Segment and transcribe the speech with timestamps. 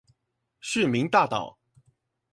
[0.61, 1.59] 市民大道